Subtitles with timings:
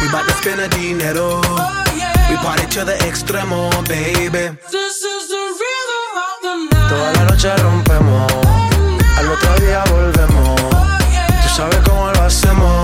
[0.00, 1.40] We bout to spend a dinero.
[2.28, 4.56] We party to the extremo, baby.
[4.70, 6.88] This is the rhythm of the night.
[6.88, 8.32] Toda la noche rompemos,
[9.18, 10.60] al otro día volvemos.
[11.42, 12.83] Tú sabes cómo lo hacemos,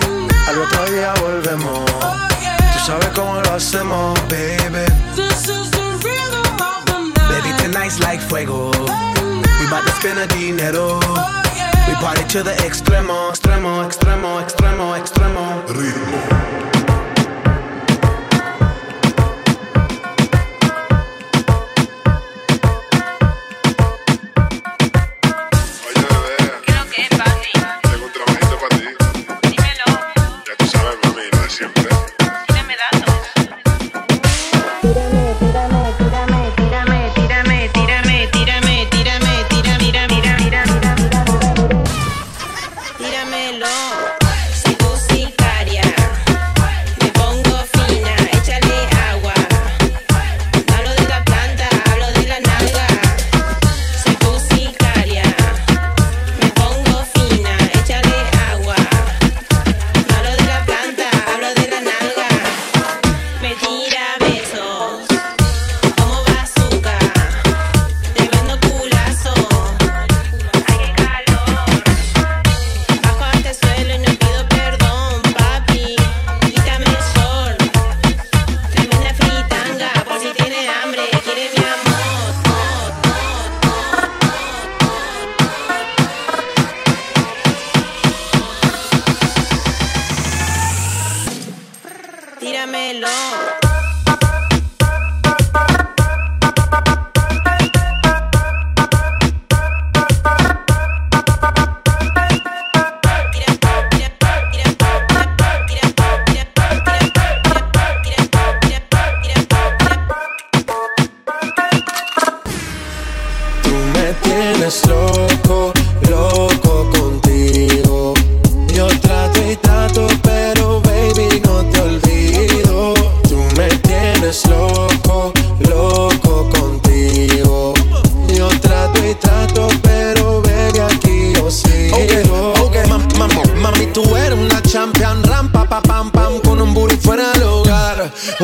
[0.51, 1.85] al otro día volvemos.
[2.73, 4.85] Tú sabes cómo lo hacemos, baby.
[5.15, 7.43] This is the rhythm of the night.
[7.43, 8.71] Baby, tonight's like fuego.
[8.71, 10.99] We bout to spend a dinero.
[11.87, 15.63] We party to the extremo, extremo, extremo, extremo, extremo.
[15.67, 16.60] Ritmo.
[63.41, 64.00] Me tira
[92.65, 93.60] Niéguemelo.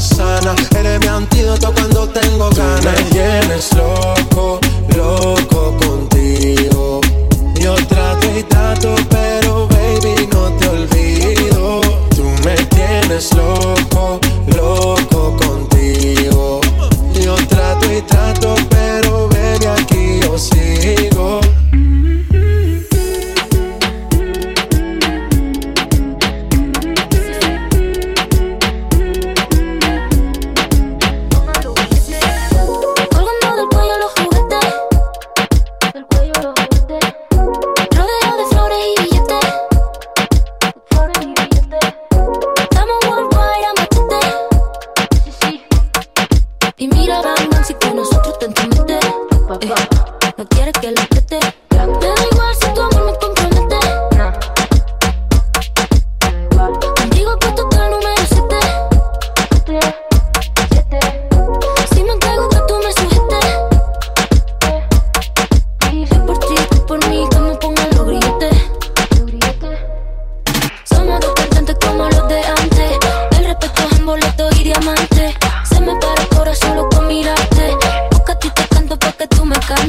[0.00, 0.57] sana.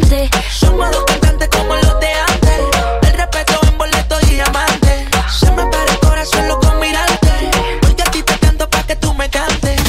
[0.09, 2.61] Somos dos cantantes como los de antes.
[3.03, 5.07] El respeto en boleto y diamante.
[5.29, 7.51] Se me para el corazón loco mirarte.
[7.79, 9.79] Porque a ti te canto pa' que tú me cantes.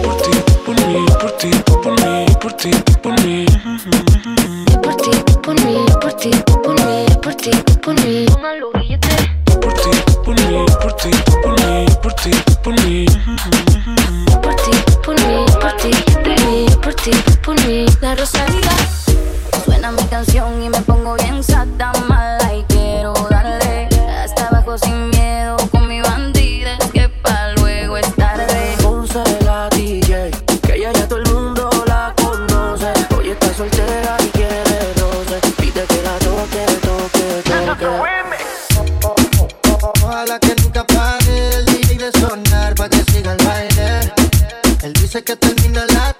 [0.00, 0.30] Por ti,
[0.64, 1.50] por mí, por ti,
[1.82, 2.70] por mí, por ti,
[3.02, 3.46] por mí.
[4.80, 5.10] Por ti,
[5.42, 6.30] por mí, por ti,
[6.62, 7.50] por mí, por ti,
[7.82, 8.26] por mí.
[9.60, 9.90] Por ti,
[10.24, 11.10] por mí, por ti,
[11.42, 12.30] por mí, por ti,
[12.62, 13.06] por mí.
[14.40, 14.70] Por ti,
[15.02, 15.90] por mí, por ti,
[16.22, 17.10] por mí, por ti,
[17.42, 17.86] por mí.
[18.00, 19.03] La Rosalía.
[19.84, 23.86] Suena mi canción y me pongo bien sata mala y quiero darle
[24.18, 26.78] hasta abajo sin miedo con mi bandida.
[26.80, 28.76] Es que pa' luego es tarde.
[28.82, 30.30] Ponce la DJ,
[30.62, 32.94] que ella ya todo el mundo la conoce.
[33.14, 35.38] Hoy está soltera y quiere roce.
[35.58, 37.86] Pide que la toque, toque, toque.
[40.00, 44.00] Ojalá que nunca pare el DJ de sonar pa' que siga el baile.
[44.82, 46.13] Él dice que termina a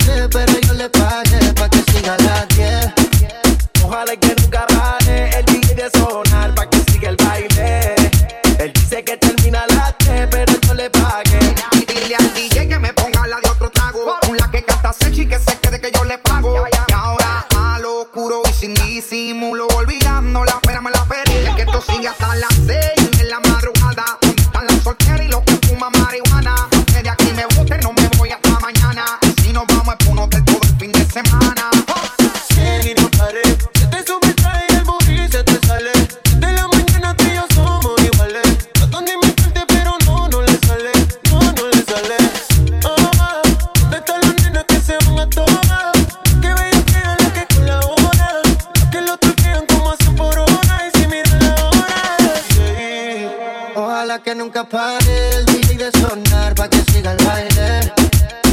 [54.23, 57.93] que nunca pare el DJ de sonar pa' que siga el baile.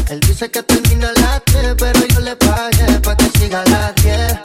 [0.09, 3.69] Él dice que termina a las 3, pero yo le pagué pa' que siga a
[3.69, 4.39] las 10.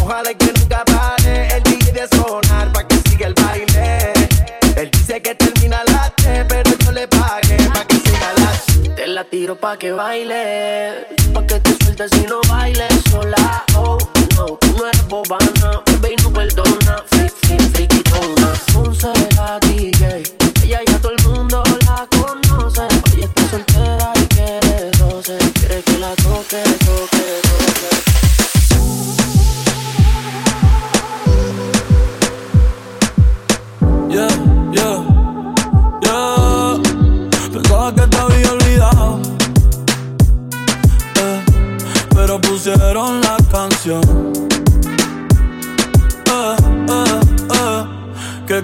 [0.00, 4.12] Ojalá que nunca pare el DJ de sonar pa' que siga el baile.
[4.76, 8.40] Él dice que termina a las 3, pero yo le pagué pa' que siga a
[8.40, 11.06] las Te la tiro pa' que baile.
[11.34, 12.40] Pa' que te sueltes y no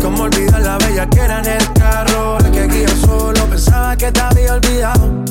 [0.00, 2.38] Como olvidar la bella que era en el carro.
[2.40, 5.24] La que guía solo pensaba que te había olvidado.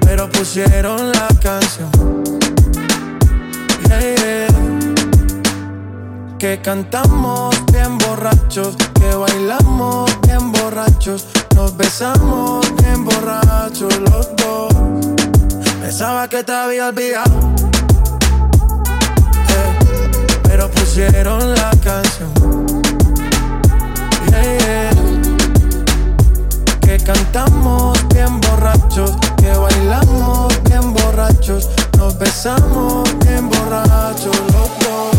[0.00, 1.90] Pero pusieron la canción.
[3.88, 4.48] Yeah.
[6.44, 11.24] Que cantamos bien borrachos, que bailamos bien borrachos,
[11.54, 14.74] nos besamos bien borrachos los dos.
[15.80, 17.32] Pensaba que te había olvidado,
[20.56, 22.32] pero pusieron la canción.
[26.80, 31.68] Que cantamos bien borrachos, que bailamos bien borrachos,
[31.98, 35.16] nos besamos bien borrachos los dos.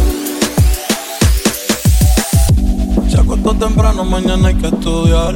[3.11, 5.35] Se acostó temprano, mañana hay que estudiar.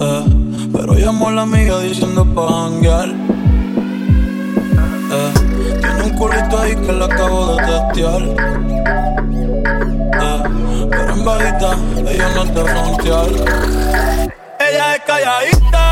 [0.00, 0.24] Eh,
[0.72, 3.10] pero llamó a la amiga diciendo pa' janguear.
[5.12, 5.41] Eh,
[6.02, 8.22] un culito ahí que le acabo de testear.
[10.22, 10.42] Eh,
[10.90, 11.76] pero en bajita,
[12.08, 13.26] ella no de frontear.
[14.60, 15.91] Ella es calladita,